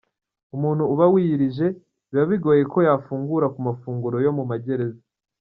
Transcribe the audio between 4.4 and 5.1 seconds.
magereza.